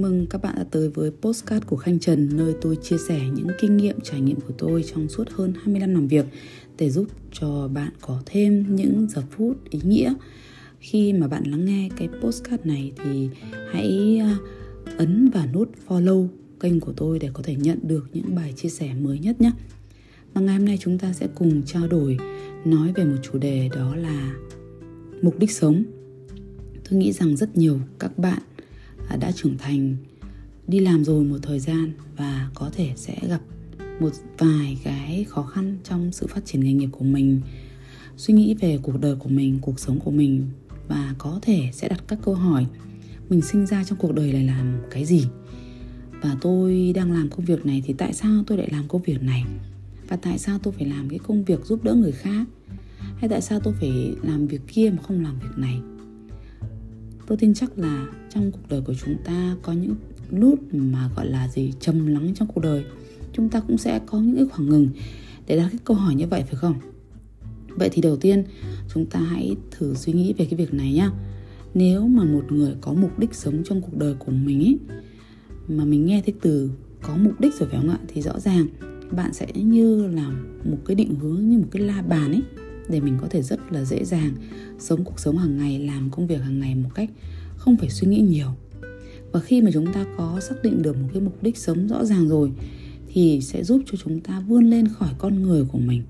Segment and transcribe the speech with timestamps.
[0.00, 3.46] mừng các bạn đã tới với postcard của Khanh Trần, nơi tôi chia sẻ những
[3.60, 6.26] kinh nghiệm, trải nghiệm của tôi trong suốt hơn 20 năm làm việc,
[6.78, 10.14] để giúp cho bạn có thêm những giờ phút ý nghĩa.
[10.78, 13.28] Khi mà bạn lắng nghe cái postcard này thì
[13.72, 14.36] hãy à,
[14.96, 16.28] ấn và nút follow
[16.60, 19.52] kênh của tôi để có thể nhận được những bài chia sẻ mới nhất nhé.
[20.34, 22.18] Và ngày hôm nay chúng ta sẽ cùng trao đổi,
[22.64, 24.34] nói về một chủ đề đó là
[25.22, 25.84] mục đích sống.
[26.90, 28.42] Tôi nghĩ rằng rất nhiều các bạn
[29.10, 29.96] À, đã trưởng thành,
[30.66, 33.40] đi làm rồi một thời gian và có thể sẽ gặp
[34.00, 37.40] một vài cái khó khăn trong sự phát triển nghề nghiệp của mình,
[38.16, 40.46] suy nghĩ về cuộc đời của mình, cuộc sống của mình
[40.88, 42.66] và có thể sẽ đặt các câu hỏi,
[43.28, 45.26] mình sinh ra trong cuộc đời này làm cái gì?
[46.22, 49.22] Và tôi đang làm công việc này thì tại sao tôi lại làm công việc
[49.22, 49.44] này?
[50.08, 52.46] Và tại sao tôi phải làm cái công việc giúp đỡ người khác?
[53.16, 55.80] Hay tại sao tôi phải làm việc kia mà không làm việc này?
[57.30, 59.94] Tôi tin chắc là trong cuộc đời của chúng ta có những
[60.30, 62.84] lúc mà, gọi là gì, trầm lắng trong cuộc đời,
[63.32, 64.88] chúng ta cũng sẽ có những cái khoảng ngừng
[65.46, 66.74] để đặt cái câu hỏi như vậy, phải không?
[67.68, 68.44] Vậy thì đầu tiên,
[68.94, 71.10] chúng ta hãy thử suy nghĩ về cái việc này nhá.
[71.74, 74.78] Nếu mà một người có mục đích sống trong cuộc đời của mình ấy
[75.68, 76.70] mà mình nghe thấy từ
[77.02, 78.66] có mục đích rồi phải không ạ, thì rõ ràng
[79.10, 80.30] bạn sẽ như là
[80.64, 82.42] một cái định hướng, như một cái la bàn ấy
[82.90, 84.32] để mình có thể rất là dễ dàng
[84.78, 87.10] sống cuộc sống hàng ngày, làm công việc hàng ngày một cách
[87.56, 88.48] không phải suy nghĩ nhiều.
[89.32, 92.04] Và khi mà chúng ta có xác định được một cái mục đích sống rõ
[92.04, 92.52] ràng rồi,
[93.08, 96.02] thì sẽ giúp cho chúng ta vươn lên khỏi con người của mình.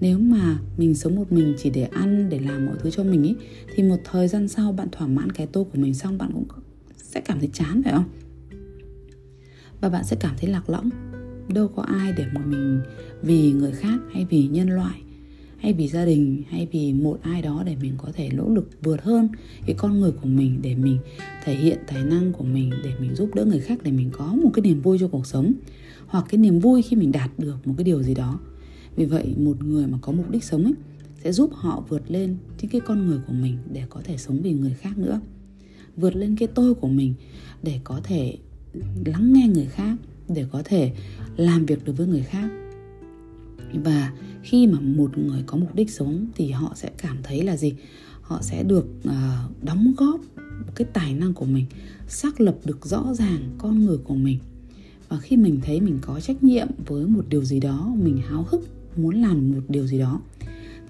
[0.00, 3.22] Nếu mà mình sống một mình chỉ để ăn, để làm mọi thứ cho mình
[3.22, 3.34] ý,
[3.74, 6.44] thì một thời gian sau bạn thỏa mãn cái tô của mình xong, bạn cũng
[6.96, 8.08] sẽ cảm thấy chán, phải không?
[9.80, 10.90] Và bạn sẽ cảm thấy lạc lõng.
[11.48, 12.80] Đâu có ai để mà mình
[13.22, 15.02] vì người khác hay vì nhân loại
[15.60, 18.70] hay vì gia đình, hay vì một ai đó để mình có thể nỗ lực
[18.82, 19.28] vượt hơn
[19.66, 20.98] cái con người của mình, để mình
[21.44, 24.26] thể hiện tài năng của mình, để mình giúp đỡ người khác, để mình có
[24.26, 25.52] một cái niềm vui cho cuộc sống.
[26.06, 28.40] Hoặc cái niềm vui khi mình đạt được một cái điều gì đó.
[28.96, 30.74] Vì vậy, một người mà có mục đích sống ấy,
[31.24, 34.42] sẽ giúp họ vượt lên chính cái con người của mình để có thể sống
[34.42, 35.20] vì người khác nữa.
[35.96, 37.14] Vượt lên cái tôi của mình
[37.62, 38.36] để có thể
[39.04, 39.96] lắng nghe người khác,
[40.28, 40.92] để có thể
[41.36, 42.50] làm việc được với người khác.
[43.74, 44.12] Và
[44.42, 47.74] khi mà một người có mục đích sống thì họ sẽ cảm thấy là gì?
[48.22, 50.20] Họ sẽ được uh, đóng góp
[50.74, 51.66] cái tài năng của mình
[52.08, 54.38] xác lập được rõ ràng con người của mình.
[55.08, 58.46] Và khi mình thấy mình có trách nhiệm với một điều gì đó mình háo
[58.50, 60.20] hức muốn làm một điều gì đó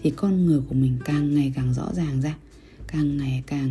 [0.02, 2.36] thì con người của mình càng ngày càng rõ ràng ra
[2.86, 3.70] càng ngày càng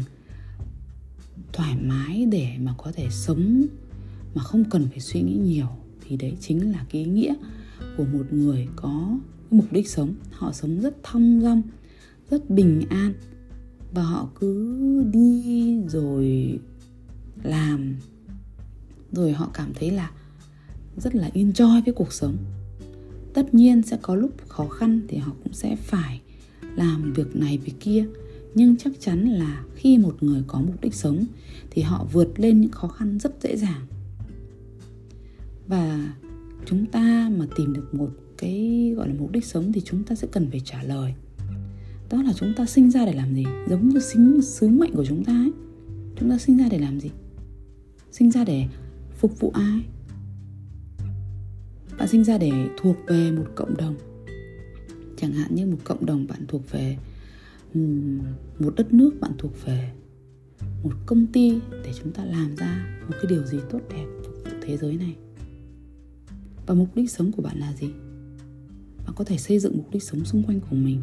[1.54, 3.66] thoải mái để mà có thể sống
[4.36, 5.68] mà không cần phải suy nghĩ nhiều.
[6.08, 7.34] Thì đấy chính là cái ý nghĩa
[7.98, 9.18] của một người có
[9.52, 10.14] mục đích sống.
[10.32, 11.62] Họ sống rất thong dong,
[12.30, 13.14] rất bình an.
[13.94, 16.60] Và họ cứ đi rồi
[17.44, 17.96] làm.
[19.12, 20.12] Rồi họ cảm thấy là
[20.98, 22.38] rất là enjoy với cuộc sống.
[23.34, 26.22] Tất nhiên sẽ có lúc khó khăn thì họ cũng sẽ phải
[26.76, 28.06] làm việc này việc kia.
[28.56, 31.26] Nhưng chắc chắn là khi một người có mục đích sống
[31.70, 33.82] thì họ vượt lên những khó khăn rất dễ dàng.
[35.68, 36.14] Và
[36.66, 40.16] chúng ta mà tìm được một cái, gọi là, mục đích sống thì chúng ta
[40.16, 41.14] sẽ cần phải trả lời.
[42.10, 43.44] Đó là chúng ta sinh ra để làm gì?
[43.70, 45.52] Giống như sinh sứ mệnh của chúng ta ấy.
[46.16, 47.10] Chúng ta sinh ra để làm gì?
[48.12, 48.66] Sinh ra để
[49.18, 49.82] phục vụ ai?
[51.98, 53.96] Bạn sinh ra để thuộc về một cộng đồng.
[55.18, 56.98] Chẳng hạn như một cộng đồng bạn thuộc về
[58.60, 59.92] một đất nước bạn thuộc về,
[60.84, 64.36] một công ty để chúng ta làm ra một cái điều gì tốt đẹp phục
[64.36, 65.16] vụ thế giới này.
[66.68, 67.90] Và mục đích sống của bạn là gì?
[69.06, 71.02] Bạn có thể xây dựng mục đích sống xung quanh của mình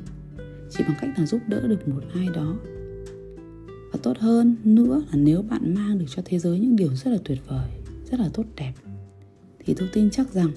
[0.71, 2.57] chỉ bằng cách là giúp đỡ được một ai đó.
[3.93, 7.11] Và tốt hơn nữa là nếu bạn mang được cho thế giới những điều rất
[7.11, 7.71] là tuyệt vời,
[8.11, 8.73] rất là tốt đẹp,
[9.59, 10.51] thì tôi tin chắc rằng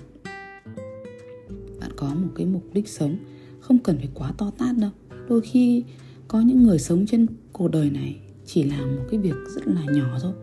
[1.80, 3.16] bạn có một cái mục đích sống
[3.60, 4.92] không cần phải quá to tát đâu.
[5.30, 5.84] Đôi khi
[6.28, 9.86] có những người sống trên cuộc đời này chỉ làm một cái việc rất là
[9.86, 10.34] nhỏ thôi,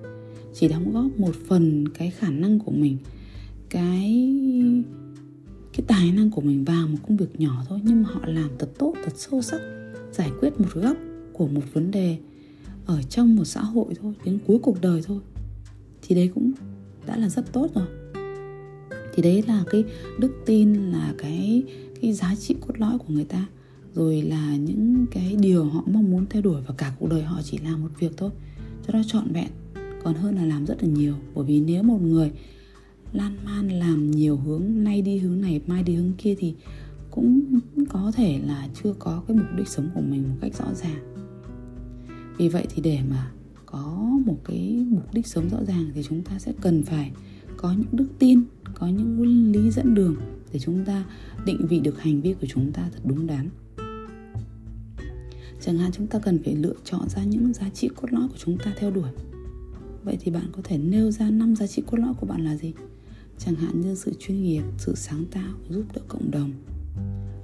[0.55, 2.99] chỉ đóng góp một phần cái khả năng của mình,
[3.71, 4.33] cái
[5.77, 8.51] cái tài năng của mình vào một công việc nhỏ thôi, nhưng mà họ làm
[8.59, 9.61] thật tốt, thật sâu sắc,
[10.13, 10.97] giải quyết một góc
[11.33, 12.19] của một vấn đề
[12.87, 15.21] ở trong một xã hội thôi, đến cuối cuộc đời thôi.
[16.03, 16.53] Thì đấy cũng
[17.07, 17.87] đã là rất tốt rồi.
[19.15, 19.85] Thì đấy là cái
[20.19, 21.63] đức tin, là cái
[22.01, 23.47] cái giá trị cốt lõi của người ta.
[23.95, 27.41] Rồi là những cái điều họ mong muốn theo đuổi và cả cuộc đời họ
[27.45, 28.31] chỉ làm một việc thôi.
[28.87, 29.49] Cho nó trọn vẹn,
[30.03, 31.15] còn hơn là làm rất là nhiều.
[31.35, 32.31] Bởi vì nếu một người
[33.13, 36.55] lan man làm nhiều hướng, nay đi hướng này, mai đi hướng kia thì
[37.11, 37.59] cũng
[37.89, 41.15] có thể là chưa có cái mục đích sống của mình một cách rõ ràng.
[42.39, 43.31] Vì vậy thì để mà
[43.67, 47.13] có một cái mục đích sống rõ ràng thì chúng ta sẽ cần phải
[47.57, 48.43] có những đức tin,
[48.75, 50.17] có những nguyên lý dẫn đường
[50.53, 51.05] để chúng ta
[51.45, 53.49] định vị được hành vi của chúng ta thật đúng đắn.
[55.61, 58.37] Chẳng hạn chúng ta cần phải lựa chọn ra những giá trị cốt lõi của
[58.39, 59.11] chúng ta theo đuổi.
[60.05, 62.57] Vậy thì bạn có thể nêu ra năm giá trị cốt lõi của bạn là
[62.57, 62.73] gì?
[63.39, 66.53] Chẳng hạn như sự chuyên nghiệp, sự sáng tạo giúp đỡ cộng đồng.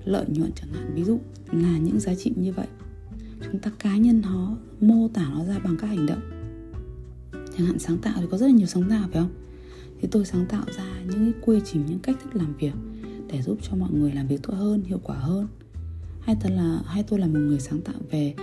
[0.04, 1.18] Lợi nhuận chẳng hạn, ví dụ
[1.52, 2.66] là những giá trị như vậy.
[3.44, 6.20] Chúng ta cá nhân nó, mô tả nó ra bằng các hành động.
[7.56, 9.32] Chẳng hạn sáng tạo thì có rất là nhiều sáng tạo, phải không?
[10.00, 12.74] Thì tôi sáng tạo ra những cái quy trình, những cách thức làm việc
[13.28, 15.48] để giúp cho mọi người làm việc tốt hơn, hiệu quả hơn.
[16.20, 18.34] Hay thật là, hay tôi là một người sáng tạo về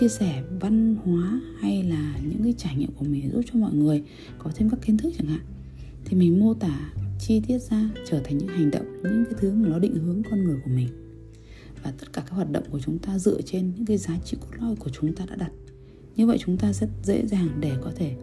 [0.00, 3.74] chia sẻ văn hóa hay là những cái trải nghiệm của mình giúp cho mọi
[3.74, 4.02] người
[4.38, 5.40] có thêm các kiến thức chẳng hạn
[6.06, 9.52] thì mình mô tả chi tiết ra, trở thành những hành động, những cái thứ
[9.52, 10.88] mà nó định hướng con người của mình.
[11.82, 14.36] Và tất cả các hoạt động của chúng ta dựa trên những cái giá trị
[14.40, 15.50] cốt lõi của chúng ta đã đặt.
[16.16, 18.16] Như vậy chúng ta rất dễ dàng để có thể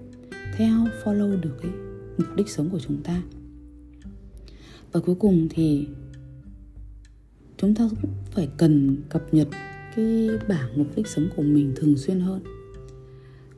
[0.58, 1.72] theo, follow được cái
[2.18, 3.24] mục đích sống của chúng ta.
[4.92, 5.88] Và cuối cùng thì
[7.58, 9.48] chúng ta cũng phải cần cập nhật
[9.96, 12.44] cái bảng mục đích sống của mình thường xuyên hơn.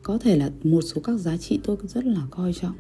[0.04, 2.76] Có thể là một số các giá trị tôi rất là coi trọng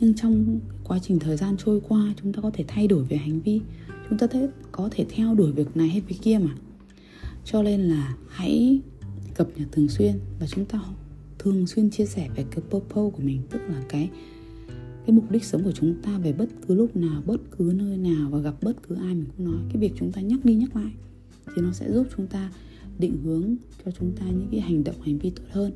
[0.00, 3.16] nhưng trong quá trình thời gian trôi qua, chúng ta có thể thay đổi về
[3.16, 3.60] hành vi.
[4.08, 4.26] Chúng ta
[4.72, 6.54] có thể theo đuổi việc này hay việc kia mà.
[7.44, 8.80] Cho nên là hãy
[9.34, 10.80] cập nhật thường xuyên và chúng ta
[11.38, 14.10] thường xuyên chia sẻ về cái purpose của mình, tức là cái
[15.06, 17.96] cái mục đích sống của chúng ta về bất cứ lúc nào, bất cứ nơi
[17.96, 19.62] nào và gặp bất cứ ai mình cũng nói.
[19.68, 20.92] Cái việc chúng ta nhắc đi nhắc lại
[21.46, 22.52] thì nó sẽ giúp chúng ta
[22.98, 23.54] định hướng
[23.84, 25.72] cho chúng ta những cái hành động, hành vi tốt hơn.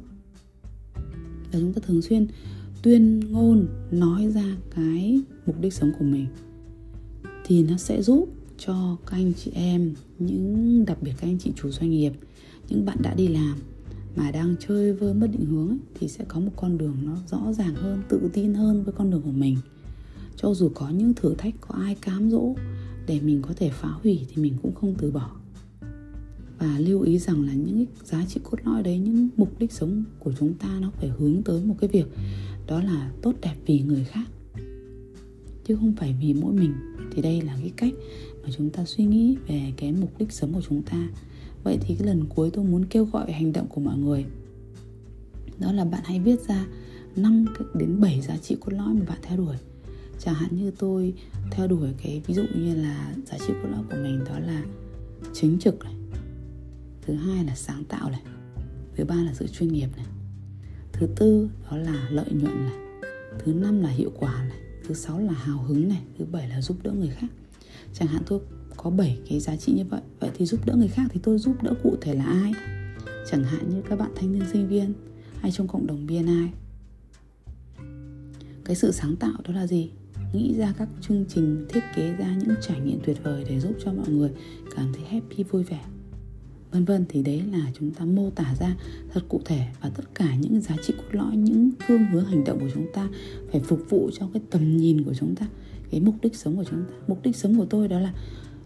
[1.53, 2.27] Và chúng ta thường xuyên
[2.85, 6.27] tuyên ngôn nói ra cái mục đích sống của mình
[7.45, 8.29] thì nó sẽ giúp
[8.59, 12.13] cho các anh chị em những đặc biệt các anh chị chủ doanh nghiệp
[12.69, 13.59] những bạn đã đi làm
[14.17, 17.17] mà đang chơi vơi mất định hướng ấy, thì sẽ có một con đường nó
[17.31, 19.57] rõ ràng hơn tự tin hơn với con đường của mình.
[20.37, 22.55] Cho dù có những thử thách có ai cám dỗ
[23.07, 25.31] để mình có thể phá hủy thì mình cũng không từ bỏ
[26.59, 30.05] và lưu ý rằng là những giá trị cốt lõi đấy, những mục đích sống
[30.19, 32.06] của chúng ta nó phải hướng tới một cái việc
[32.67, 34.25] đó là tốt đẹp vì người khác.
[35.65, 36.73] Chứ không phải vì mỗi mình.
[37.11, 37.93] Thì đây là cái cách
[38.43, 41.09] mà chúng ta suy nghĩ về cái mục đích sống của chúng ta.
[41.65, 44.25] Vậy thì cái lần cuối tôi muốn kêu gọi hành động của mọi người.
[45.59, 46.67] Đó là bạn hãy viết ra
[47.17, 49.56] 5 đến 7 giá trị cốt lõi mà bạn theo đuổi.
[50.19, 51.15] Chẳng hạn như tôi
[51.51, 54.65] theo đuổi cái ví dụ như là giá trị cốt lõi của mình đó là
[55.33, 55.95] chính trực này
[57.06, 58.23] thứ hai là sáng tạo này.
[58.97, 60.06] Thứ ba là sự chuyên nghiệp này.
[60.93, 62.75] Thứ tư đó là lợi nhuận này.
[63.45, 64.59] Thứ năm là hiệu quả này.
[64.89, 66.03] Thứ sáu là hào hứng này.
[66.19, 67.29] Thứ bảy là giúp đỡ người khác.
[67.95, 68.41] Chẳng hạn tôi
[68.77, 70.01] có 7 cái giá trị như vậy.
[70.21, 72.53] Vậy thì giúp đỡ người khác thì tôi giúp đỡ cụ thể là ai?
[73.31, 74.93] Chẳng hạn như các bạn thanh niên sinh viên
[75.41, 76.49] hay trong cộng đồng BNI
[78.65, 79.91] cái sự sáng tạo đó là gì?
[80.33, 83.73] Nghĩ ra các chương trình, thiết kế ra những trải nghiệm tuyệt vời để giúp
[83.85, 84.31] cho mọi người
[84.77, 85.85] cảm thấy happy, vui vẻ
[86.75, 88.76] vân vân, thì đấy là chúng ta mô tả ra
[89.12, 92.44] thật cụ thể và tất cả những giá trị cốt lõi, những phương hướng hành
[92.44, 93.09] động của chúng ta
[93.53, 95.47] phải phục vụ cho cái tầm nhìn của chúng ta,
[95.91, 96.94] cái mục đích sống của chúng ta.
[97.09, 98.12] Mục đích sống của tôi đó là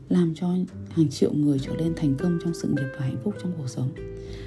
[0.09, 0.49] làm cho
[0.89, 3.69] hàng triệu người trở nên thành công trong sự nghiệp và hạnh phúc trong cuộc
[3.69, 3.91] sống.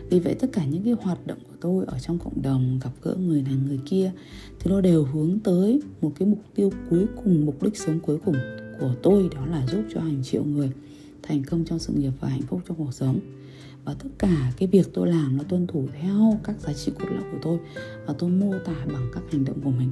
[0.09, 2.91] Vì vậy tất cả những cái hoạt động của tôi ở trong cộng đồng, gặp
[3.01, 4.12] gỡ người này, người kia,
[4.59, 8.17] thì nó đều hướng tới một cái mục tiêu cuối cùng, mục đích sống cuối
[8.25, 8.36] cùng
[8.79, 10.71] của tôi đó là giúp cho hàng triệu người
[11.24, 13.19] thành công trong sự nghiệp và hạnh phúc trong cuộc sống
[13.85, 17.05] và tất cả cái việc tôi làm nó tuân thủ theo các giá trị cốt
[17.09, 17.59] lõi của tôi.
[18.05, 19.91] Và tôi mô tả bằng các hành động của mình.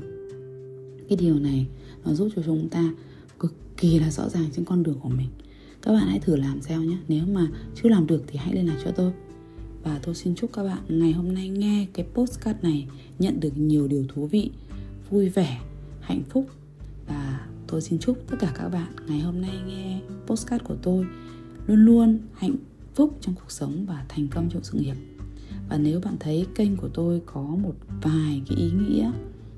[1.10, 1.68] Cái điều này
[2.06, 2.94] nó giúp cho chúng ta
[3.40, 5.28] cực kỳ là rõ ràng trên con đường của mình.
[5.82, 6.98] Các bạn hãy thử làm theo nhé.
[7.08, 9.12] Nếu mà chưa làm được thì hãy liên lạc cho tôi.
[9.84, 12.88] Và tôi xin chúc các bạn ngày hôm nay nghe cái postcard này,
[13.20, 14.52] nhận được nhiều điều thú vị,
[15.10, 15.62] vui vẻ,
[16.02, 16.48] hạnh phúc.
[17.08, 21.06] Và tôi xin chúc tất cả các bạn ngày hôm nay nghe postcard của tôi
[21.68, 22.56] luôn luôn hạnh
[23.00, 24.96] phúc trong cuộc sống và thành công trong sự nghiệp.
[25.70, 29.12] Và nếu bạn thấy kênh của tôi có một vài cái ý nghĩa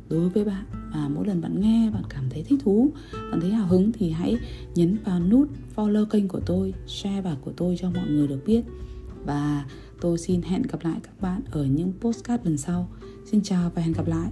[0.10, 2.92] đối với bạn và mỗi lần bạn nghe bạn cảm thấy thích thú,
[3.32, 4.38] bạn thấy hào hứng thì hãy
[4.76, 8.40] nhấn vào nút follow kênh của tôi, share bài của tôi cho mọi người được
[8.46, 8.62] biết.
[9.26, 9.66] Và
[10.02, 12.90] tôi xin hẹn gặp lại các bạn ở những postcard lần sau.
[13.26, 14.32] Xin chào và hẹn gặp lại.